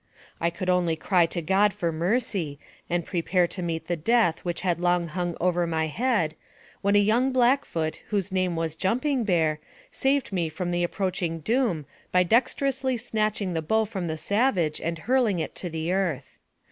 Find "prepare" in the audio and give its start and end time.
3.05-3.45